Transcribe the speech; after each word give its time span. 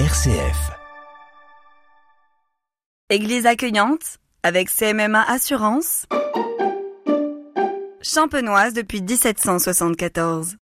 RCF. 0.00 0.72
Église 3.10 3.46
accueillante 3.46 4.18
avec 4.42 4.68
CMMA 4.68 5.22
Assurance. 5.22 6.06
Champenoise 8.02 8.74
depuis 8.74 9.02
1774. 9.02 10.56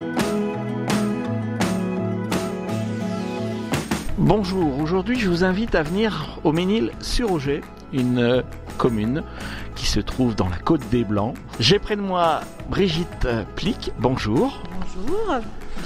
Bonjour, 4.18 4.78
aujourd'hui 4.80 5.18
je 5.18 5.30
vous 5.30 5.46
invite 5.46 5.76
à 5.76 5.84
venir 5.84 6.42
au 6.44 6.52
Ménil-sur-Auger, 6.52 7.62
une 7.94 8.20
euh, 8.20 8.42
commune 8.78 9.24
qui 9.76 9.86
se 9.86 10.00
trouve 10.00 10.36
dans 10.36 10.50
la 10.50 10.58
côte 10.58 10.88
des 10.90 11.04
Blancs. 11.04 11.36
J'ai 11.60 11.80
près 11.80 11.96
de 11.96 12.02
moi 12.02 12.42
Brigitte 12.70 13.28
Plic, 13.56 13.92
bonjour. 14.00 14.62
Bonjour, 14.80 15.36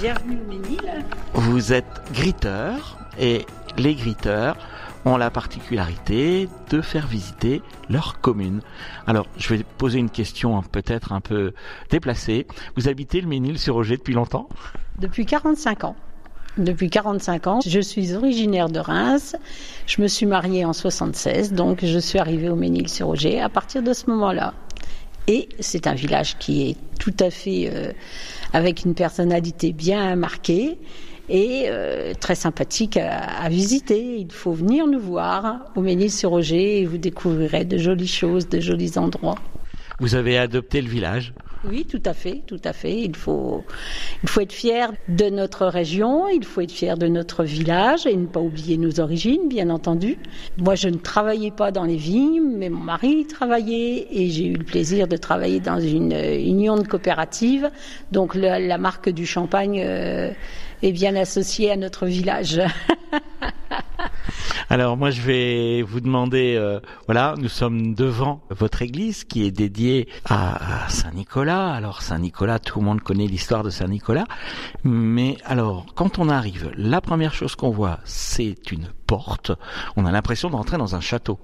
bienvenue 0.00 0.38
au 0.44 0.48
Ménil. 0.48 1.04
Vous 1.34 1.72
êtes 1.72 2.02
griteur 2.12 2.98
et 3.18 3.46
les 3.76 3.94
griteurs 3.94 4.56
ont 5.06 5.16
la 5.16 5.30
particularité 5.30 6.48
de 6.70 6.80
faire 6.80 7.06
visiter 7.06 7.62
leur 7.88 8.20
commune. 8.20 8.60
Alors, 9.06 9.26
je 9.38 9.54
vais 9.54 9.62
poser 9.78 9.98
une 9.98 10.10
question 10.10 10.60
peut-être 10.62 11.12
un 11.12 11.20
peu 11.20 11.52
déplacée. 11.90 12.46
Vous 12.76 12.88
habitez 12.88 13.20
le 13.20 13.28
Ménil-sur-Auger 13.28 13.96
depuis 13.96 14.14
longtemps? 14.14 14.48
Depuis 14.98 15.24
45 15.24 15.84
ans. 15.84 15.96
Depuis 16.56 16.88
45 16.88 17.46
ans, 17.48 17.60
je 17.66 17.80
suis 17.80 18.14
originaire 18.14 18.70
de 18.70 18.80
Reims. 18.80 19.36
Je 19.86 20.00
me 20.00 20.08
suis 20.08 20.24
mariée 20.24 20.64
en 20.64 20.72
76, 20.72 21.52
donc 21.52 21.84
je 21.84 21.98
suis 21.98 22.18
arrivée 22.18 22.48
au 22.48 22.56
Ménil-sur-Auger 22.56 23.40
à 23.40 23.50
partir 23.50 23.82
de 23.82 23.92
ce 23.92 24.08
moment-là. 24.08 24.54
Et 25.28 25.50
c'est 25.60 25.86
un 25.86 25.94
village 25.94 26.38
qui 26.38 26.70
est 26.70 26.76
tout 26.98 27.14
à 27.20 27.30
fait 27.30 27.70
euh, 27.70 27.92
avec 28.54 28.84
une 28.84 28.94
personnalité 28.94 29.72
bien 29.72 30.16
marquée 30.16 30.78
et 31.28 31.64
euh, 31.66 32.14
très 32.18 32.36
sympathique 32.36 32.96
à, 32.96 33.48
visiter. 33.50 34.16
Il 34.18 34.32
faut 34.32 34.52
venir 34.52 34.86
nous 34.86 35.00
voir 35.00 35.66
au 35.74 35.82
Ménil-sur-Auger 35.82 36.80
et 36.80 36.86
vous 36.86 36.98
découvrirez 36.98 37.66
de 37.66 37.76
jolies 37.76 38.08
choses, 38.08 38.48
de 38.48 38.60
jolis 38.60 38.96
endroits. 38.96 39.36
Vous 39.98 40.14
avez 40.14 40.38
adopté 40.38 40.80
le 40.80 40.88
village 40.88 41.34
oui, 41.68 41.84
tout 41.84 42.02
à 42.04 42.14
fait, 42.14 42.42
tout 42.46 42.60
à 42.64 42.72
fait. 42.72 43.00
Il 43.00 43.16
faut, 43.16 43.64
il 44.22 44.28
faut 44.28 44.40
être 44.40 44.52
fier 44.52 44.92
de 45.08 45.28
notre 45.30 45.66
région, 45.66 46.28
il 46.28 46.44
faut 46.44 46.60
être 46.60 46.72
fier 46.72 46.96
de 46.96 47.06
notre 47.08 47.44
village 47.44 48.06
et 48.06 48.16
ne 48.16 48.26
pas 48.26 48.40
oublier 48.40 48.76
nos 48.76 49.00
origines, 49.00 49.48
bien 49.48 49.70
entendu. 49.70 50.18
Moi, 50.58 50.74
je 50.74 50.88
ne 50.88 50.96
travaillais 50.96 51.50
pas 51.50 51.72
dans 51.72 51.84
les 51.84 51.96
vignes, 51.96 52.42
mais 52.42 52.68
mon 52.68 52.82
mari 52.82 53.26
travaillait 53.26 54.06
et 54.10 54.30
j'ai 54.30 54.46
eu 54.46 54.54
le 54.54 54.64
plaisir 54.64 55.08
de 55.08 55.16
travailler 55.16 55.60
dans 55.60 55.80
une 55.80 56.12
union 56.12 56.76
de 56.76 56.86
coopérative. 56.86 57.70
Donc, 58.12 58.34
la, 58.34 58.58
la 58.58 58.78
marque 58.78 59.08
du 59.08 59.26
champagne 59.26 59.82
euh, 59.84 60.30
est 60.82 60.92
bien 60.92 61.16
associée 61.16 61.70
à 61.70 61.76
notre 61.76 62.06
village. 62.06 62.60
Alors 64.68 64.96
moi 64.96 65.10
je 65.10 65.20
vais 65.20 65.82
vous 65.82 66.00
demander, 66.00 66.56
euh, 66.56 66.80
voilà, 67.06 67.34
nous 67.38 67.48
sommes 67.48 67.94
devant 67.94 68.40
votre 68.50 68.82
église 68.82 69.22
qui 69.22 69.46
est 69.46 69.52
dédiée 69.52 70.08
à, 70.28 70.88
Saint 70.88 71.12
Nicolas. 71.12 71.72
Alors 71.72 72.02
Saint 72.02 72.18
Nicolas, 72.18 72.58
tout 72.58 72.80
le 72.80 72.84
monde 72.84 73.00
connaît 73.00 73.28
l'histoire 73.28 73.62
de 73.62 73.70
Saint 73.70 73.86
Nicolas, 73.86 74.24
mais 74.82 75.36
alors 75.44 75.86
quand 75.94 76.18
on 76.18 76.28
arrive, 76.28 76.72
la 76.76 77.00
première 77.00 77.32
chose 77.32 77.54
qu'on 77.54 77.70
voit, 77.70 78.00
c'est 78.04 78.72
une 78.72 78.88
porte. 79.06 79.52
On 79.94 80.04
a 80.04 80.10
l'impression 80.10 80.50
d'entrer 80.50 80.78
dans 80.78 80.96
un 80.96 81.00
château. 81.00 81.38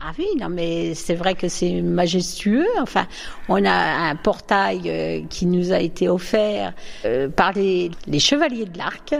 Ah 0.00 0.10
oui, 0.18 0.26
non 0.40 0.48
mais 0.48 0.94
c'est 0.94 1.14
vrai 1.14 1.36
que 1.36 1.46
c'est 1.46 1.80
majestueux. 1.80 2.66
Enfin, 2.80 3.06
on 3.48 3.64
a 3.64 4.08
un 4.10 4.16
portail 4.16 4.82
euh, 4.86 5.20
qui 5.30 5.46
nous 5.46 5.72
a 5.72 5.78
été 5.78 6.08
offert 6.08 6.74
euh, 7.04 7.28
par 7.28 7.52
les 7.52 7.92
chevaliers 8.18 8.66
de 8.66 8.76
l'Arc. 8.76 9.14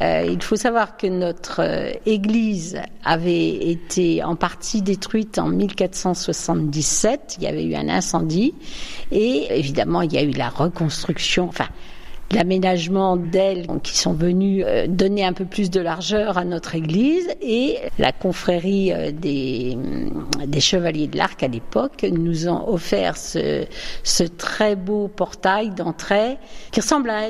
Euh, 0.00 0.24
il 0.28 0.40
faut 0.42 0.56
savoir 0.56 0.96
que 0.96 1.06
notre 1.08 1.60
euh, 1.60 1.92
église 2.06 2.80
avait 3.04 3.70
été 3.70 4.22
en 4.22 4.36
partie 4.36 4.80
détruite 4.80 5.38
en 5.38 5.48
1477. 5.48 7.36
Il 7.38 7.44
y 7.44 7.46
avait 7.48 7.64
eu 7.64 7.74
un 7.74 7.88
incendie 7.88 8.54
et 9.10 9.48
évidemment 9.50 10.02
il 10.02 10.12
y 10.12 10.18
a 10.18 10.22
eu 10.22 10.30
la 10.30 10.50
reconstruction. 10.50 11.48
Enfin, 11.48 11.68
l'aménagement 12.30 13.16
d'ailes 13.16 13.66
qui 13.82 13.96
sont 13.96 14.12
venus 14.12 14.64
euh, 14.66 14.86
donner 14.86 15.24
un 15.24 15.32
peu 15.32 15.44
plus 15.44 15.70
de 15.70 15.80
largeur 15.80 16.38
à 16.38 16.44
notre 16.44 16.74
église 16.74 17.28
et 17.40 17.78
la 17.98 18.12
confrérie 18.12 18.92
des, 19.12 19.76
des 20.46 20.60
chevaliers 20.60 21.06
de 21.06 21.16
l'arc 21.16 21.42
à 21.42 21.48
l'époque 21.48 22.06
nous 22.10 22.48
ont 22.48 22.68
offert 22.68 23.16
ce, 23.16 23.66
très 24.36 24.76
beau 24.76 25.08
portail 25.08 25.70
d'entrée 25.70 26.36
qui 26.70 26.80
ressemble 26.80 27.10
à, 27.10 27.22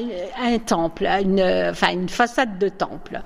un 0.43 0.59
temple, 0.59 1.09
enfin 1.09 1.93
une 1.93 2.09
façade 2.09 2.59
de 2.59 2.69
temple. 2.69 3.21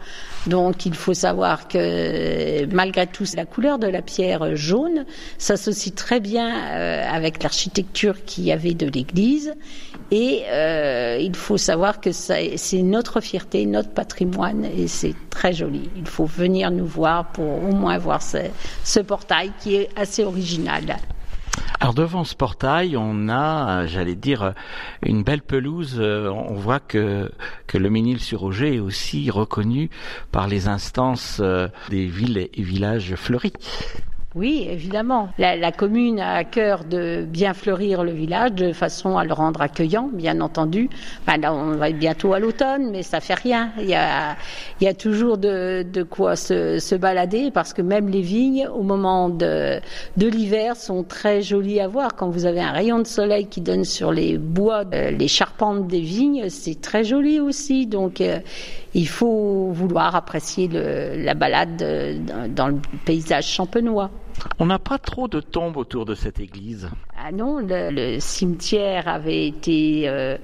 Donc 0.46 0.86
il 0.86 0.94
faut 0.94 1.14
savoir 1.14 1.68
que 1.68 2.66
malgré 2.74 3.06
tout 3.06 3.24
la 3.36 3.44
couleur 3.44 3.78
de 3.78 3.86
la 3.86 4.02
pierre 4.02 4.56
jaune 4.56 5.04
s'associe 5.38 5.94
très 5.94 6.20
bien 6.20 6.50
euh, 6.72 7.04
avec 7.08 7.42
l'architecture 7.42 8.24
qu'il 8.24 8.44
y 8.44 8.52
avait 8.52 8.74
de 8.74 8.86
l'église 8.86 9.54
et 10.10 10.42
euh, 10.50 11.18
il 11.20 11.36
faut 11.36 11.58
savoir 11.62 12.00
que 12.00 12.12
c'est 12.12 12.82
notre 12.82 13.20
fierté, 13.20 13.64
notre 13.66 13.90
patrimoine 13.90 14.64
et 14.64 14.88
c'est 14.88 15.14
très 15.30 15.52
joli. 15.52 15.88
Il 15.96 16.06
faut 16.06 16.26
venir 16.26 16.70
nous 16.70 16.86
voir 16.86 17.32
pour 17.32 17.62
au 17.64 17.72
moins 17.72 17.98
voir 17.98 18.20
ce, 18.22 19.00
portail 19.00 19.52
qui 19.60 19.76
est 19.76 19.88
assez 19.96 20.24
original. 20.24 20.96
Alors 21.80 21.94
devant 21.94 22.24
ce 22.24 22.34
portail, 22.34 22.96
on 22.96 23.28
a, 23.28 23.86
j'allais 23.86 24.14
dire, 24.14 24.54
une 25.02 25.22
belle 25.22 25.42
pelouse. 25.42 26.00
On 26.00 26.54
voit 26.54 26.80
que, 26.80 27.30
que 27.66 27.78
le 27.78 27.90
Ménil-sur-Auger 27.90 28.76
est 28.76 28.80
aussi 28.80 29.30
reconnu 29.30 29.90
par 30.30 30.46
les 30.46 30.68
instances 30.68 31.40
des 31.90 32.06
villes 32.06 32.38
et 32.38 32.62
villages 32.62 33.14
fleuris. 33.16 33.52
Oui, 34.34 34.66
évidemment. 34.70 35.28
La, 35.36 35.56
la, 35.56 35.72
commune 35.72 36.18
a 36.18 36.36
à 36.36 36.44
cœur 36.44 36.84
de 36.84 37.22
bien 37.28 37.52
fleurir 37.52 38.02
le 38.02 38.12
village 38.12 38.52
de 38.52 38.72
façon 38.72 39.18
à 39.18 39.24
le 39.24 39.32
rendre 39.34 39.60
accueillant, 39.60 40.08
bien 40.10 40.40
entendu. 40.40 40.88
Enfin, 41.20 41.36
là, 41.36 41.52
on 41.52 41.72
va 41.72 41.90
bientôt 41.90 42.32
à 42.32 42.38
l'automne, 42.38 42.90
mais 42.92 43.02
ça 43.02 43.20
fait 43.20 43.34
rien. 43.34 43.72
Il 43.78 43.84
y 43.84 43.94
a, 43.94 44.36
il 44.80 44.84
y 44.84 44.88
a 44.88 44.94
toujours 44.94 45.36
de, 45.36 45.84
de 45.90 46.02
quoi 46.02 46.36
se, 46.36 46.78
se, 46.78 46.94
balader 46.94 47.50
parce 47.50 47.74
que 47.74 47.82
même 47.82 48.08
les 48.08 48.22
vignes, 48.22 48.68
au 48.74 48.82
moment 48.82 49.28
de, 49.28 49.80
de 50.16 50.26
l'hiver, 50.26 50.76
sont 50.76 51.02
très 51.02 51.42
jolies 51.42 51.80
à 51.80 51.88
voir. 51.88 52.16
Quand 52.16 52.30
vous 52.30 52.46
avez 52.46 52.60
un 52.60 52.72
rayon 52.72 53.00
de 53.00 53.06
soleil 53.06 53.46
qui 53.46 53.60
donne 53.60 53.84
sur 53.84 54.12
les 54.12 54.38
bois, 54.38 54.84
euh, 54.94 55.10
les 55.10 55.28
charpentes 55.28 55.88
des 55.88 56.00
vignes, 56.00 56.48
c'est 56.48 56.80
très 56.80 57.04
joli 57.04 57.38
aussi. 57.38 57.86
Donc, 57.86 58.22
euh, 58.22 58.38
il 58.94 59.08
faut 59.08 59.68
vouloir 59.72 60.16
apprécier 60.16 60.68
le, 60.68 61.22
la 61.22 61.34
balade 61.34 61.82
euh, 61.82 62.18
dans 62.48 62.68
le 62.68 62.76
paysage 63.04 63.46
champenois. 63.46 64.10
On 64.58 64.66
n'a 64.66 64.78
pas 64.78 64.98
trop 64.98 65.28
de 65.28 65.40
tombes 65.40 65.76
autour 65.76 66.04
de 66.04 66.14
cette 66.14 66.40
église. 66.40 66.90
Ah 67.24 67.30
non, 67.30 67.58
le, 67.58 67.90
le 67.92 68.18
cimetière 68.18 69.06
avait 69.06 69.46
été 69.46 70.08
euh, 70.08 70.36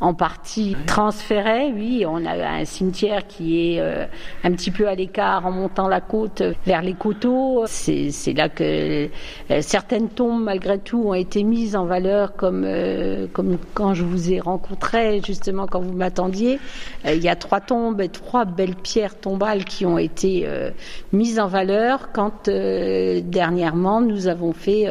en 0.00 0.14
partie 0.14 0.76
transféré. 0.86 1.72
Oui, 1.74 2.04
on 2.06 2.24
a 2.24 2.34
un 2.34 2.64
cimetière 2.64 3.26
qui 3.26 3.74
est 3.74 3.80
euh, 3.80 4.06
un 4.44 4.52
petit 4.52 4.70
peu 4.70 4.86
à 4.86 4.94
l'écart 4.94 5.44
en 5.44 5.50
montant 5.50 5.88
la 5.88 6.00
côte 6.00 6.44
vers 6.64 6.82
les 6.82 6.94
coteaux. 6.94 7.64
C'est 7.66 8.32
là 8.32 8.48
que 8.48 9.08
euh, 9.50 9.60
certaines 9.60 10.08
tombes, 10.08 10.44
malgré 10.44 10.78
tout, 10.78 11.02
ont 11.08 11.14
été 11.14 11.42
mises 11.42 11.74
en 11.74 11.84
valeur, 11.84 12.36
comme 12.36 12.64
comme 13.32 13.58
quand 13.74 13.94
je 13.94 14.04
vous 14.04 14.32
ai 14.32 14.38
rencontré 14.38 15.20
justement 15.26 15.66
quand 15.66 15.80
vous 15.80 15.92
m'attendiez. 15.94 16.60
il 17.04 17.20
y 17.20 17.28
a 17.28 17.34
trois 17.34 17.60
tombes 17.60 18.00
et 18.00 18.08
trois 18.08 18.44
belles 18.44 18.76
pierres 18.76 19.18
tombales 19.18 19.64
qui 19.64 19.84
ont 19.84 19.98
été 19.98 20.46
mises 21.12 21.40
en 21.40 21.48
valeur 21.48 22.10
quand 22.12 22.48
dernièrement 22.48 24.00
nous 24.00 24.28
avons 24.28 24.52
fait 24.52 24.86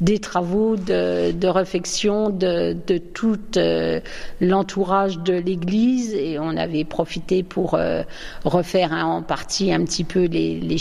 des 0.00 0.18
travaux 0.18 0.57
de, 0.76 1.32
de 1.32 1.48
réfection 1.48 2.30
de, 2.30 2.76
de 2.86 2.98
toute 2.98 3.58
l'entourage 4.40 5.18
de 5.18 5.34
l'église 5.34 6.14
et 6.14 6.38
on 6.38 6.56
avait 6.56 6.84
profité 6.84 7.42
pour 7.42 7.74
euh, 7.74 8.02
refaire 8.44 8.92
en 8.92 9.22
partie 9.22 9.72
un 9.72 9.84
petit 9.84 10.04
peu 10.04 10.24
les, 10.24 10.60
les 10.60 10.78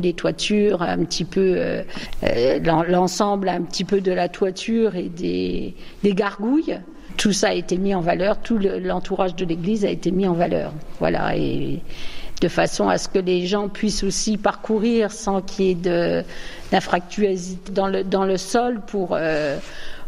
les 0.00 0.12
toitures, 0.12 0.82
un 0.82 1.04
petit 1.04 1.24
peu 1.24 1.54
euh, 1.56 1.82
euh, 2.24 2.58
l'ensemble 2.88 3.48
un 3.48 3.62
petit 3.62 3.84
peu 3.84 4.00
de 4.00 4.12
la 4.12 4.28
toiture 4.28 4.96
et 4.96 5.08
des, 5.08 5.74
des 6.02 6.14
gargouilles 6.14 6.78
tout 7.16 7.32
ça 7.32 7.48
a 7.48 7.52
été 7.54 7.78
mis 7.78 7.94
en 7.94 8.00
valeur, 8.00 8.40
tout 8.40 8.58
l'entourage 8.58 9.34
de 9.36 9.46
l'église 9.46 9.86
a 9.86 9.90
été 9.90 10.10
mis 10.10 10.26
en 10.26 10.34
valeur. 10.34 10.74
Voilà, 10.98 11.34
de 12.40 12.48
façon 12.48 12.88
à 12.88 12.98
ce 12.98 13.08
que 13.08 13.18
les 13.18 13.46
gens 13.46 13.68
puissent 13.68 14.04
aussi 14.04 14.36
parcourir 14.36 15.10
sans 15.10 15.40
qu'il 15.40 15.64
y 15.64 15.70
ait 15.70 16.24
d'infractuosité 16.70 17.72
dans 17.72 17.88
le, 17.88 18.04
dans 18.04 18.24
le 18.24 18.36
sol 18.36 18.80
pour, 18.86 19.10
euh, 19.12 19.58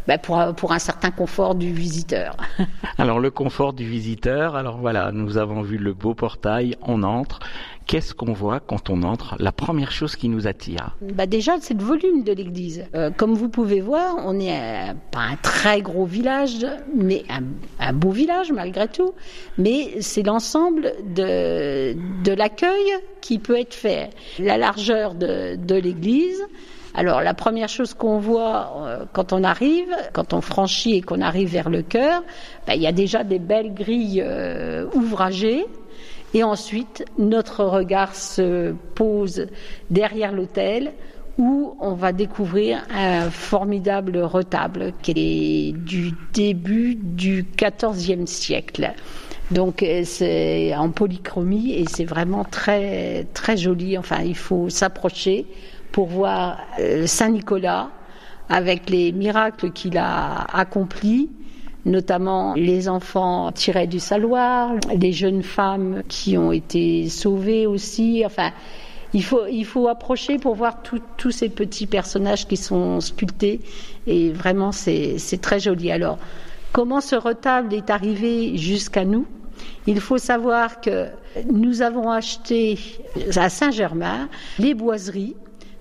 ben, 0.08 0.16
pour, 0.16 0.42
pour 0.56 0.72
un 0.72 0.78
certain 0.78 1.10
confort 1.10 1.54
du 1.54 1.70
visiteur. 1.70 2.34
alors 2.98 3.20
le 3.20 3.30
confort 3.30 3.74
du 3.74 3.84
visiteur, 3.84 4.56
alors 4.56 4.78
voilà, 4.78 5.12
nous 5.12 5.36
avons 5.36 5.60
vu 5.60 5.76
le 5.76 5.92
beau 5.92 6.14
portail, 6.14 6.76
on 6.80 7.02
entre. 7.02 7.40
Qu'est-ce 7.86 8.14
qu'on 8.14 8.32
voit 8.32 8.60
quand 8.60 8.88
on 8.88 9.02
entre? 9.02 9.36
La 9.38 9.52
première 9.52 9.92
chose 9.92 10.16
qui 10.16 10.30
nous 10.30 10.46
attire 10.46 10.96
bah 11.02 11.26
Déjà, 11.26 11.56
c'est 11.60 11.74
le 11.74 11.82
volume 11.82 12.22
de 12.24 12.32
l'église. 12.32 12.84
Euh, 12.94 13.10
comme 13.10 13.34
vous 13.34 13.50
pouvez 13.50 13.82
voir, 13.82 14.16
on 14.24 14.40
est 14.40 14.94
pas 15.10 15.20
un 15.20 15.36
très 15.36 15.82
gros 15.82 16.06
village, 16.06 16.66
mais 16.94 17.24
un, 17.28 17.42
un 17.78 17.92
beau 17.92 18.10
village 18.10 18.50
malgré 18.50 18.88
tout. 18.88 19.12
Mais 19.58 20.00
c'est 20.00 20.22
l'ensemble 20.22 20.92
de, 21.14 21.94
de 22.24 22.32
l'accueil 22.32 22.94
qui 23.20 23.38
peut 23.38 23.58
être 23.58 23.74
fait. 23.74 24.10
La 24.38 24.56
largeur 24.56 25.14
de, 25.14 25.56
de 25.56 25.74
l'église, 25.74 26.42
alors 26.98 27.22
la 27.22 27.32
première 27.32 27.68
chose 27.68 27.94
qu'on 27.94 28.18
voit 28.18 28.72
euh, 28.80 29.04
quand 29.12 29.32
on 29.32 29.44
arrive, 29.44 29.94
quand 30.12 30.32
on 30.32 30.40
franchit 30.40 30.96
et 30.96 31.00
qu'on 31.00 31.20
arrive 31.20 31.48
vers 31.48 31.70
le 31.70 31.82
cœur, 31.82 32.24
bah, 32.66 32.74
il 32.74 32.82
y 32.82 32.88
a 32.88 32.92
déjà 32.92 33.22
des 33.22 33.38
belles 33.38 33.72
grilles 33.72 34.20
euh, 34.26 34.84
ouvragées. 34.94 35.64
Et 36.34 36.42
ensuite, 36.42 37.04
notre 37.16 37.64
regard 37.64 38.16
se 38.16 38.74
pose 38.96 39.46
derrière 39.90 40.32
l'autel 40.32 40.90
où 41.38 41.76
on 41.78 41.92
va 41.92 42.10
découvrir 42.10 42.82
un 42.92 43.30
formidable 43.30 44.18
retable 44.18 44.92
qui 45.00 45.12
est 45.12 45.72
du 45.72 46.14
début 46.32 46.96
du 46.96 47.46
XIVe 47.56 48.26
siècle. 48.26 48.92
Donc 49.52 49.84
euh, 49.84 50.02
c'est 50.04 50.74
en 50.74 50.90
polychromie 50.90 51.74
et 51.74 51.84
c'est 51.88 52.04
vraiment 52.04 52.42
très 52.42 53.28
très 53.34 53.56
joli. 53.56 53.96
Enfin, 53.96 54.22
il 54.24 54.36
faut 54.36 54.68
s'approcher 54.68 55.46
pour 55.92 56.06
voir 56.06 56.58
euh, 56.80 57.06
Saint 57.06 57.30
Nicolas 57.30 57.90
avec 58.48 58.88
les 58.90 59.12
miracles 59.12 59.72
qu'il 59.72 59.98
a 59.98 60.46
accomplis 60.52 61.28
notamment 61.84 62.54
les 62.54 62.88
enfants 62.88 63.50
tirés 63.52 63.86
du 63.86 63.98
saloir, 63.98 64.72
les 64.94 65.12
jeunes 65.12 65.42
femmes 65.42 66.02
qui 66.08 66.36
ont 66.36 66.52
été 66.52 67.08
sauvées 67.08 67.66
aussi. 67.66 68.22
Enfin, 68.24 68.50
il 69.14 69.24
faut, 69.24 69.46
il 69.46 69.64
faut 69.64 69.88
approcher 69.88 70.38
pour 70.38 70.54
voir 70.54 70.82
tous 71.16 71.30
ces 71.30 71.48
petits 71.48 71.86
personnages 71.86 72.46
qui 72.46 72.56
sont 72.56 73.00
sculptés 73.00 73.60
et 74.06 74.30
vraiment 74.30 74.72
c'est 74.72 75.40
très 75.40 75.60
joli. 75.60 75.90
Alors, 75.90 76.18
comment 76.72 77.00
ce 77.00 77.16
retable 77.16 77.74
est 77.74 77.90
arrivé 77.90 78.56
jusqu'à 78.58 79.04
nous? 79.04 79.26
Il 79.86 80.00
faut 80.00 80.18
savoir 80.18 80.80
que 80.80 81.06
nous 81.50 81.82
avons 81.82 82.10
acheté 82.10 82.78
à 83.36 83.48
Saint-Germain 83.48 84.28
les 84.58 84.74
boiseries 84.74 85.34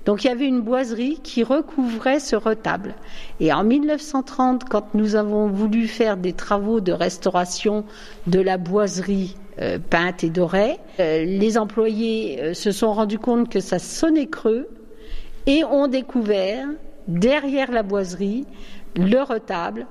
donc 0.08 0.24
il 0.24 0.28
y 0.28 0.30
avait 0.30 0.48
une 0.48 0.62
boiserie 0.62 1.20
qui 1.22 1.44
recouvrait 1.44 2.22
ce 2.22 2.38
retable. 2.38 2.96
Et 3.42 3.52
en 3.52 3.66
1930, 3.66 4.64
quand 4.64 4.94
nous 4.94 5.18
avons 5.18 5.50
voulu 5.50 5.86
faire 5.86 6.16
des 6.16 6.32
travaux 6.32 6.80
de 6.80 6.94
restauration 6.94 7.84
de 8.26 8.40
la 8.40 8.58
boiserie 8.58 9.36
euh, 9.60 9.80
peinte 9.80 10.24
et 10.24 10.30
dorée, 10.30 10.78
euh, 11.02 11.26
les 11.26 11.58
employés 11.58 12.40
euh, 12.42 12.54
se 12.54 12.72
sont 12.72 12.94
rendus 12.94 13.20
compte 13.20 13.50
que 13.50 13.60
ça 13.60 13.80
sonnait 13.80 14.28
creux 14.28 14.70
et 15.46 15.66
ont 15.66 15.90
découvert 15.90 16.68
derrière 17.10 17.70
la 17.70 17.84
boiserie 17.84 18.46
le 18.96 19.22
retable 19.22 19.88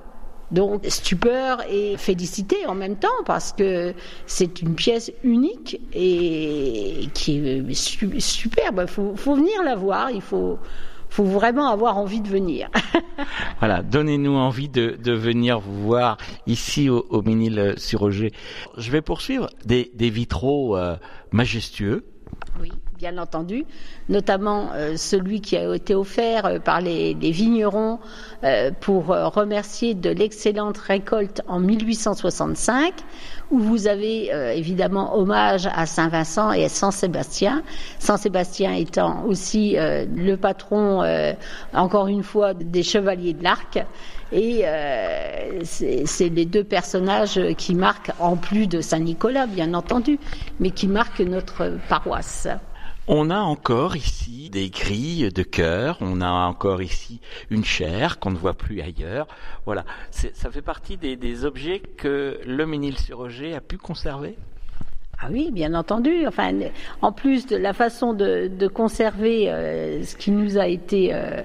donc 0.51 0.85
stupeur 0.87 1.61
et 1.69 1.97
félicité 1.97 2.65
en 2.67 2.75
même 2.75 2.95
temps 2.95 3.07
parce 3.25 3.51
que 3.51 3.93
c'est 4.25 4.61
une 4.61 4.75
pièce 4.75 5.11
unique 5.23 5.79
et 5.93 7.09
qui 7.13 7.39
est 7.39 8.19
superbe. 8.19 8.81
Il 8.83 8.89
faut, 8.89 9.15
faut, 9.15 9.35
venir 9.35 9.63
la 9.63 9.75
voir, 9.75 10.09
il 10.11 10.21
faut, 10.21 10.57
faut 11.09 11.25
vraiment 11.25 11.69
avoir 11.69 11.97
envie 11.97 12.21
de 12.21 12.29
venir. 12.29 12.69
voilà, 13.59 13.81
donnez-nous 13.81 14.35
envie 14.35 14.69
de, 14.69 14.97
de, 15.01 15.11
venir 15.11 15.59
vous 15.59 15.81
voir 15.81 16.17
ici 16.45 16.89
au, 16.89 17.05
au 17.09 17.21
Ménil-sur-Roger. 17.21 18.31
Je 18.77 18.91
vais 18.91 19.01
poursuivre 19.01 19.49
des, 19.65 19.91
des 19.95 20.09
vitraux 20.09 20.77
euh, 20.77 20.95
majestueux. 21.31 22.05
Oui 22.61 22.71
bien 22.97 23.17
entendu, 23.19 23.65
notamment 24.09 24.71
euh, 24.73 24.97
celui 24.97 25.39
qui 25.39 25.55
a 25.55 25.75
été 25.75 25.93
offert 25.93 26.45
euh, 26.45 26.59
par 26.59 26.81
les, 26.81 27.13
vignerons 27.13 27.99
euh, 28.43 28.71
pour 28.81 29.07
remercier 29.07 29.93
de 29.93 30.09
l'excellente 30.09 30.77
récolte 30.77 31.41
en 31.47 31.59
1865, 31.59 32.93
où 33.51 33.59
vous 33.59 33.87
avez 33.87 34.29
évidemment 34.55 35.15
hommage 35.17 35.69
à 35.73 35.85
Saint-Vincent 35.85 36.51
et 36.51 36.65
à 36.65 36.69
Saint-Sébastien, 36.69 37.63
Saint-Sébastien 37.99 38.73
étant 38.73 39.23
aussi 39.23 39.77
le 39.77 40.35
patron, 40.35 41.01
encore 41.73 42.07
une 42.07 42.23
fois, 42.23 42.53
des 42.53 42.83
chevaliers 42.83 43.33
de 43.33 43.43
l'Arc. 43.43 43.85
Et 44.33 44.65
c'est 45.63 46.29
les 46.29 46.45
deux 46.45 46.65
personnages 46.65 47.39
qui 47.57 47.73
marquent, 47.73 48.11
en 48.19 48.35
plus 48.35 48.67
de 48.67 48.81
Saint-Nicolas, 48.81 49.47
bien 49.47 49.73
entendu, 49.73 50.19
mais 50.59 50.71
qui 50.71 50.87
marquent 50.87 51.21
notre 51.21 51.77
paroisse. 51.87 52.49
On 53.09 53.29
a 53.29 53.39
encore 53.39 53.95
ici 53.95 54.49
des 54.49 54.69
grilles 54.69 55.31
de 55.31 55.43
cœur, 55.43 55.97
on 56.01 56.19
a 56.19 56.29
encore 56.29 56.81
ici 56.81 57.21
une 57.49 57.63
chair 57.63 58.19
qu'on 58.19 58.31
ne 58.31 58.35
voit 58.35 58.53
plus 58.53 58.81
ailleurs. 58.81 59.27
Voilà, 59.65 59.85
ça 60.11 60.51
fait 60.51 60.61
partie 60.61 60.97
des, 60.97 61.45
objets 61.45 61.79
que 61.79 62.37
le 62.45 62.65
Ménil-sur-Roger 62.65 63.55
a 63.55 63.61
pu 63.61 63.77
conserver? 63.77 64.35
Ah 65.19 65.27
oui, 65.31 65.51
bien 65.51 65.73
entendu. 65.73 66.27
Enfin, 66.27 66.51
en 67.01 67.13
plus 67.13 67.47
de 67.47 67.55
la 67.55 67.71
façon 67.71 68.11
de, 68.11 68.67
conserver 68.67 69.49
euh, 69.49 70.03
ce 70.03 70.17
qui 70.17 70.31
nous 70.31 70.57
a 70.57 70.67
été, 70.67 71.13
euh, 71.13 71.43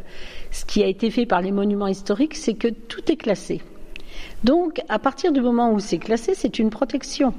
ce 0.51 0.65
qui 0.65 0.83
a 0.83 0.89
été 0.89 1.13
fait 1.13 1.27
par 1.27 1.43
les 1.43 1.53
monuments 1.53 1.87
historiques, 1.87 2.35
c'est 2.35 2.55
que 2.55 2.69
tout 2.69 3.11
est 3.11 3.17
classé. 3.17 3.63
Donc, 4.43 4.81
à 4.89 4.99
partir 4.99 5.31
du 5.31 5.41
moment 5.41 5.73
où 5.73 5.79
c'est 5.79 5.99
classé, 5.99 6.35
c'est 6.35 6.59
une 6.59 6.71
protection. 6.71 7.35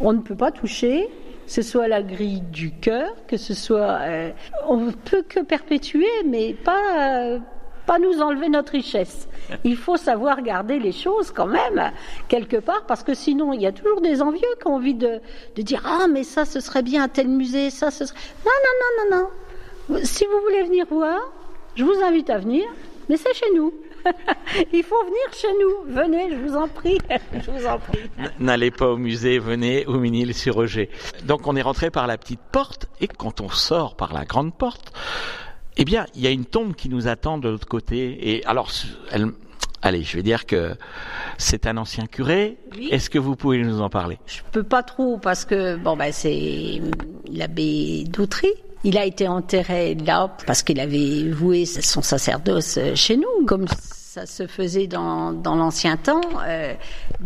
On 0.00 0.14
ne 0.14 0.20
peut 0.20 0.34
pas 0.36 0.52
toucher, 0.52 1.10
ce 1.46 1.62
soit 1.62 1.88
la 1.88 2.02
grille 2.02 2.40
du 2.40 2.72
cœur, 2.72 3.14
que 3.26 3.36
ce 3.36 3.54
soit, 3.54 3.98
euh, 4.02 4.30
on 4.66 4.76
ne 4.76 4.92
peut 4.92 5.22
que 5.22 5.40
perpétuer, 5.40 6.08
mais 6.26 6.54
pas 6.54 7.34
euh, 7.34 7.38
pas 7.86 7.98
nous 7.98 8.22
enlever 8.22 8.48
notre 8.48 8.72
richesse. 8.72 9.28
Il 9.64 9.76
faut 9.76 9.96
savoir 9.96 10.42
garder 10.42 10.78
les 10.78 10.92
choses 10.92 11.32
quand 11.32 11.46
même 11.46 11.90
quelque 12.28 12.56
part, 12.56 12.86
parce 12.86 13.02
que 13.02 13.14
sinon 13.14 13.52
il 13.52 13.60
y 13.60 13.66
a 13.66 13.72
toujours 13.72 14.00
des 14.00 14.22
envieux 14.22 14.48
qui 14.60 14.66
ont 14.68 14.76
envie 14.76 14.94
de, 14.94 15.20
de 15.56 15.62
dire 15.62 15.82
ah 15.84 16.06
mais 16.08 16.22
ça 16.22 16.44
ce 16.44 16.60
serait 16.60 16.82
bien 16.82 17.08
tel 17.08 17.28
musée, 17.28 17.70
ça 17.70 17.90
ce 17.90 18.06
serait 18.06 18.18
non 18.44 18.52
non 18.64 19.10
non 19.10 19.16
non 19.16 19.28
non. 19.90 20.00
Si 20.04 20.24
vous 20.24 20.40
voulez 20.42 20.62
venir 20.62 20.86
voir, 20.88 21.18
je 21.74 21.84
vous 21.84 22.02
invite 22.04 22.30
à 22.30 22.38
venir, 22.38 22.64
mais 23.08 23.16
c'est 23.16 23.34
chez 23.34 23.52
nous. 23.54 23.72
Il 24.72 24.82
faut 24.82 25.02
venir 25.04 25.32
chez 25.32 25.48
nous. 25.60 25.94
Venez, 25.94 26.30
je 26.30 26.36
vous 26.36 26.56
en 26.56 26.68
prie. 26.68 26.98
je 27.34 27.50
vous 27.50 27.66
en 27.66 27.78
prie. 27.78 28.00
N'allez 28.38 28.70
pas 28.70 28.88
au 28.88 28.96
musée, 28.96 29.38
venez 29.38 29.86
au 29.86 29.98
Minil-sur-Roger. 29.98 30.90
Donc 31.24 31.46
on 31.46 31.56
est 31.56 31.62
rentré 31.62 31.90
par 31.90 32.06
la 32.06 32.18
petite 32.18 32.40
porte 32.52 32.88
et 33.00 33.08
quand 33.08 33.40
on 33.40 33.48
sort 33.48 33.96
par 33.96 34.12
la 34.12 34.24
grande 34.24 34.54
porte, 34.54 34.92
eh 35.76 35.84
bien, 35.84 36.06
il 36.14 36.20
y 36.20 36.26
a 36.26 36.30
une 36.30 36.44
tombe 36.44 36.74
qui 36.74 36.88
nous 36.88 37.08
attend 37.08 37.38
de 37.38 37.48
l'autre 37.48 37.66
côté. 37.66 38.34
Et 38.34 38.44
alors, 38.44 38.70
elle, 39.10 39.32
Allez, 39.84 40.04
je 40.04 40.16
vais 40.16 40.22
dire 40.22 40.46
que 40.46 40.76
c'est 41.38 41.66
un 41.66 41.76
ancien 41.76 42.06
curé. 42.06 42.56
Est-ce 42.90 43.10
que 43.10 43.18
vous 43.18 43.34
pouvez 43.34 43.58
nous 43.58 43.80
en 43.80 43.90
parler? 43.90 44.18
Je 44.26 44.40
peux 44.52 44.62
pas 44.62 44.84
trop 44.84 45.18
parce 45.18 45.44
que 45.44 45.74
bon 45.74 45.96
ben 45.96 46.12
c'est 46.12 46.80
l'abbé 47.28 48.04
Doutry 48.04 48.52
il 48.84 48.98
a 48.98 49.04
été 49.04 49.28
enterré 49.28 49.94
là 49.94 50.34
parce 50.46 50.62
qu'il 50.62 50.80
avait 50.80 51.30
voué 51.30 51.64
son 51.66 52.02
sacerdoce 52.02 52.78
chez 52.94 53.16
nous, 53.16 53.46
comme 53.46 53.66
ça 54.12 54.26
se 54.26 54.46
faisait 54.46 54.86
dans, 54.86 55.32
dans 55.32 55.54
l'ancien 55.54 55.96
temps. 55.96 56.20
Euh, 56.46 56.74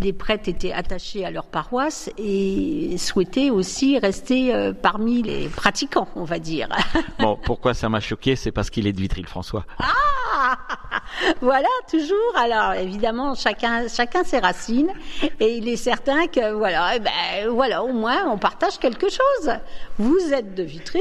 les 0.00 0.12
prêtres 0.12 0.48
étaient 0.48 0.70
attachés 0.70 1.24
à 1.24 1.32
leur 1.32 1.46
paroisse 1.46 2.08
et 2.16 2.94
souhaitaient 2.96 3.50
aussi 3.50 3.98
rester 3.98 4.54
euh, 4.54 4.72
parmi 4.72 5.20
les 5.22 5.48
pratiquants, 5.48 6.06
on 6.14 6.22
va 6.22 6.38
dire. 6.38 6.68
Bon, 7.18 7.36
pourquoi 7.42 7.74
ça 7.74 7.88
m'a 7.88 7.98
choqué 7.98 8.36
C'est 8.36 8.52
parce 8.52 8.70
qu'il 8.70 8.86
est 8.86 8.92
de 8.92 9.00
Vitry-le-François. 9.00 9.64
Ah 9.80 10.56
Voilà, 11.40 11.68
toujours. 11.90 12.36
Alors, 12.36 12.74
évidemment, 12.74 13.34
chacun, 13.34 13.88
chacun 13.88 14.22
ses 14.22 14.38
racines 14.38 14.92
et 15.40 15.56
il 15.56 15.68
est 15.68 15.76
certain 15.76 16.28
que, 16.28 16.52
voilà, 16.52 16.92
eh 16.94 17.00
ben, 17.00 17.48
voilà, 17.50 17.82
au 17.82 17.92
moins, 17.92 18.28
on 18.30 18.38
partage 18.38 18.78
quelque 18.78 19.08
chose. 19.08 19.54
Vous 19.98 20.32
êtes 20.32 20.54
de 20.54 20.62
Vitry 20.62 21.00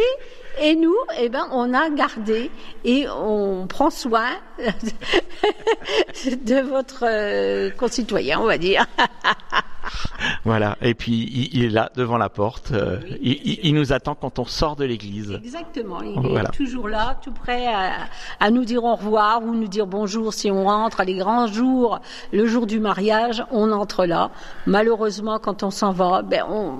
et 0.62 0.76
nous, 0.76 0.96
eh 1.20 1.30
ben, 1.30 1.48
on 1.52 1.74
a 1.74 1.90
gardé 1.90 2.52
et 2.84 3.08
on 3.10 3.68
prend 3.68 3.90
soin 3.90 4.30
de 4.60 6.62
votre 6.62 7.06
euh, 7.08 7.70
concitoyen, 7.72 8.40
on 8.40 8.46
va 8.46 8.58
dire. 8.58 8.86
voilà. 10.46 10.78
Et 10.82 10.94
puis 10.94 11.50
il, 11.54 11.66
est 11.66 11.70
là 11.70 11.92
devant 11.96 12.18
la 12.18 12.30
porte. 12.30 12.72
Euh, 12.72 13.00
il, 13.22 13.74
nous 13.74 13.92
attend 13.92 14.16
quand 14.16 14.40
on 14.40 14.46
sort 14.46 14.76
de 14.76 14.86
l'église. 14.86 15.40
Exactement. 15.44 16.02
Il 16.02 16.38
est 16.38 16.52
toujours 16.52 16.88
là, 16.88 17.20
tout 17.22 17.34
prêt 17.34 17.68
à, 17.68 18.52
nous 18.52 18.66
dire 18.66 18.84
au 18.84 18.96
revoir 18.96 19.44
ou 19.44 19.54
nous 19.54 19.68
dire 19.68 19.88
bonjour 19.88 20.34
si 20.34 20.50
on 20.50 20.66
rentre. 20.66 21.04
Les 21.04 21.16
grands 21.16 21.48
jours, 21.48 22.00
le 22.32 22.46
jour 22.46 22.66
du 22.66 22.80
mariage, 22.80 23.44
on 23.52 23.72
entre 23.72 24.06
là. 24.06 24.32
Malheureusement, 24.66 25.40
quand 25.40 25.64
on 25.64 25.72
s'en 25.72 25.92
va, 25.92 26.22
ben 26.22 26.44
on, 26.50 26.78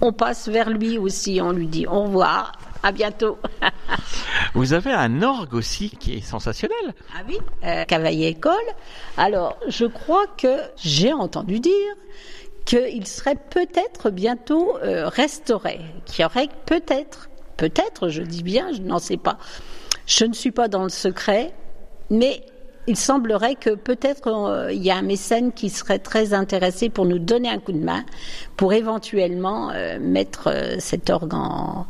on 0.00 0.12
passe 0.12 0.48
vers 0.48 0.70
lui 0.70 0.98
aussi. 0.98 1.40
On 1.42 1.52
lui 1.52 1.66
dit 1.66 1.86
au 1.86 2.02
revoir. 2.02 2.52
À 2.82 2.92
bientôt. 2.92 3.38
Vous 4.54 4.72
avez 4.72 4.92
un 4.92 5.22
orgue 5.22 5.54
aussi 5.54 5.90
qui 5.90 6.14
est 6.14 6.20
sensationnel. 6.20 6.94
Ah 7.14 7.20
oui, 7.28 7.38
euh, 7.64 7.84
Cavaillé 7.84 8.28
École. 8.28 8.54
Alors, 9.16 9.58
je 9.68 9.84
crois 9.84 10.26
que 10.38 10.56
j'ai 10.76 11.12
entendu 11.12 11.60
dire 11.60 11.94
qu'il 12.64 13.06
serait 13.06 13.36
peut-être 13.36 14.10
bientôt 14.10 14.76
euh, 14.78 15.08
restauré, 15.08 15.80
qu'il 16.06 16.22
y 16.22 16.24
aurait 16.24 16.48
peut-être, 16.66 17.28
peut-être, 17.56 18.08
je 18.08 18.22
dis 18.22 18.42
bien, 18.42 18.72
je 18.72 18.80
n'en 18.80 18.98
sais 18.98 19.16
pas. 19.16 19.38
Je 20.06 20.24
ne 20.24 20.32
suis 20.32 20.50
pas 20.50 20.68
dans 20.68 20.82
le 20.82 20.88
secret, 20.88 21.52
mais 22.10 22.44
il 22.86 22.96
semblerait 22.96 23.54
que 23.54 23.70
peut-être 23.70 24.28
euh, 24.28 24.72
il 24.72 24.82
y 24.82 24.90
a 24.90 24.96
un 24.96 25.02
mécène 25.02 25.52
qui 25.52 25.68
serait 25.68 25.98
très 25.98 26.32
intéressé 26.32 26.88
pour 26.88 27.06
nous 27.06 27.18
donner 27.18 27.48
un 27.48 27.58
coup 27.58 27.72
de 27.72 27.84
main, 27.84 28.04
pour 28.56 28.72
éventuellement 28.72 29.70
euh, 29.70 29.98
mettre 30.00 30.52
cet 30.78 31.10
orgue 31.10 31.34
en, 31.34 31.86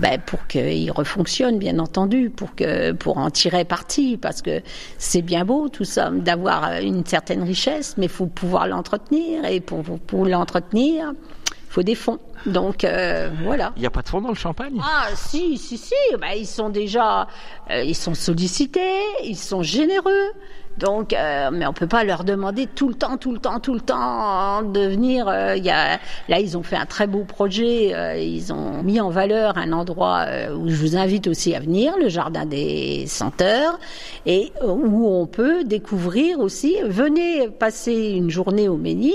ben, 0.00 0.20
pour 0.20 0.46
qu'il 0.46 0.90
refonctionne, 0.90 1.58
bien 1.58 1.78
entendu, 1.78 2.30
pour 2.30 2.54
que 2.54 2.92
pour 2.92 3.18
en 3.18 3.30
tirer 3.30 3.64
parti, 3.64 4.16
parce 4.16 4.42
que 4.42 4.62
c'est 4.98 5.22
bien 5.22 5.44
beau 5.44 5.68
tout 5.68 5.84
ça, 5.84 6.10
d'avoir 6.10 6.80
une 6.80 7.04
certaine 7.04 7.42
richesse, 7.42 7.94
mais 7.96 8.06
il 8.06 8.12
faut 8.12 8.26
pouvoir 8.26 8.66
l'entretenir, 8.66 9.44
et 9.44 9.60
pour, 9.60 9.82
pour 9.82 10.26
l'entretenir, 10.26 11.12
il 11.50 11.72
faut 11.72 11.82
des 11.82 11.94
fonds. 11.94 12.18
Donc 12.44 12.84
euh, 12.84 13.30
voilà. 13.42 13.72
Il 13.76 13.80
n'y 13.80 13.86
a 13.86 13.90
pas 13.90 14.02
de 14.02 14.08
fonds 14.08 14.20
dans 14.20 14.28
le 14.28 14.34
champagne? 14.34 14.78
Ah 14.82 15.08
si, 15.14 15.58
si, 15.58 15.78
si. 15.78 15.94
Ben, 16.20 16.32
ils 16.36 16.46
sont 16.46 16.68
déjà, 16.68 17.26
euh, 17.70 17.82
ils 17.82 17.96
sont 17.96 18.14
sollicités, 18.14 19.00
ils 19.24 19.36
sont 19.36 19.62
généreux. 19.62 20.32
Donc, 20.78 21.14
euh, 21.14 21.50
mais 21.52 21.66
on 21.66 21.72
peut 21.72 21.86
pas 21.86 22.04
leur 22.04 22.22
demander 22.24 22.66
tout 22.66 22.88
le 22.88 22.94
temps, 22.94 23.16
tout 23.16 23.32
le 23.32 23.38
temps, 23.38 23.60
tout 23.60 23.72
le 23.72 23.80
temps 23.80 24.62
de 24.62 24.80
venir. 24.80 25.26
Euh, 25.28 25.56
y 25.56 25.70
a, 25.70 25.98
là, 26.28 26.40
ils 26.40 26.56
ont 26.58 26.62
fait 26.62 26.76
un 26.76 26.84
très 26.84 27.06
beau 27.06 27.24
projet. 27.24 27.94
Euh, 27.94 28.16
ils 28.18 28.52
ont 28.52 28.82
mis 28.82 29.00
en 29.00 29.08
valeur 29.08 29.56
un 29.56 29.72
endroit 29.72 30.24
euh, 30.26 30.54
où 30.54 30.68
je 30.68 30.76
vous 30.76 30.96
invite 30.96 31.28
aussi 31.28 31.54
à 31.54 31.60
venir, 31.60 31.94
le 31.98 32.08
jardin 32.08 32.44
des 32.44 33.06
senteurs, 33.06 33.78
et 34.26 34.52
où 34.62 35.08
on 35.08 35.26
peut 35.26 35.64
découvrir 35.64 36.40
aussi. 36.40 36.76
Venez 36.84 37.48
passer 37.48 38.10
une 38.10 38.30
journée 38.30 38.68
au 38.68 38.76
Ménil 38.76 39.14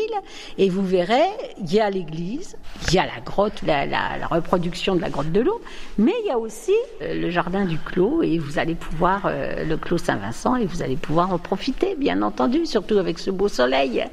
et 0.58 0.70
vous 0.70 0.86
verrez, 0.86 1.30
il 1.60 1.72
y 1.72 1.80
a 1.80 1.90
l'église, 1.90 2.58
il 2.88 2.96
y 2.96 3.00
a 3.00 3.06
la 3.06 3.22
grotte, 3.24 3.62
la, 3.66 3.86
la, 3.86 4.18
la, 4.20 4.28
reproduction 4.28 4.96
de 4.96 5.02
la 5.02 5.10
grotte 5.10 5.32
de 5.32 5.42
l'eau, 5.42 5.62
mais 5.98 6.14
il 6.24 6.28
y 6.28 6.32
a 6.32 6.40
aussi 6.40 6.74
le 7.02 7.30
jardin 7.30 7.66
du 7.66 7.78
Clos 7.78 8.24
et 8.24 8.40
vous 8.40 8.58
allez 8.58 8.76
pouvoir 8.76 9.30
le 9.30 9.76
Clos 9.76 9.98
Saint-Vincent 9.98 10.56
et 10.56 10.66
vous 10.66 10.82
allez 10.82 10.96
pouvoir 10.96 11.34
profiter, 11.52 11.98
bien 11.98 12.22
entendu, 12.22 12.66
surtout 12.66 12.98
avec 12.98 13.20
ce 13.20 13.30
beau 13.30 13.50
soleil. 13.50 14.06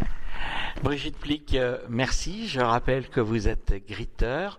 Brigitte 0.82 1.16
Plic, 1.16 1.56
merci. 1.88 2.48
Je 2.48 2.58
rappelle 2.58 3.08
que 3.08 3.20
vous 3.20 3.46
êtes 3.46 3.72
griteur 3.88 4.58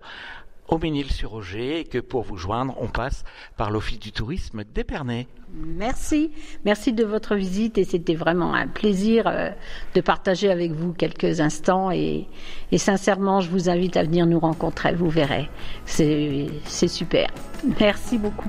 au 0.68 0.78
Ménil-sur-Auger 0.78 1.80
et 1.80 1.84
que 1.84 1.98
pour 1.98 2.22
vous 2.22 2.38
joindre, 2.38 2.74
on 2.80 2.88
passe 2.88 3.24
par 3.58 3.70
l'Office 3.70 3.98
du 3.98 4.10
tourisme 4.10 4.64
d'Épernay. 4.64 5.26
Merci, 5.52 6.30
merci 6.64 6.94
de 6.94 7.04
votre 7.04 7.34
visite 7.34 7.76
et 7.76 7.84
c'était 7.84 8.14
vraiment 8.14 8.54
un 8.54 8.68
plaisir 8.68 9.26
euh, 9.26 9.50
de 9.94 10.00
partager 10.00 10.50
avec 10.50 10.72
vous 10.72 10.94
quelques 10.94 11.40
instants 11.40 11.90
et, 11.90 12.26
et, 12.70 12.78
sincèrement, 12.78 13.42
je 13.42 13.50
vous 13.50 13.68
invite 13.68 13.98
à 13.98 14.04
venir 14.04 14.24
nous 14.24 14.40
rencontrer, 14.40 14.94
vous 14.94 15.10
verrez, 15.10 15.50
c'est 15.84 16.48
super. 16.88 17.28
Merci 17.78 18.16
beaucoup. 18.16 18.48